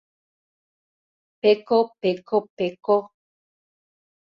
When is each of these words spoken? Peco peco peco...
Peco 1.41 1.79
peco 2.01 2.37
peco... 2.57 2.97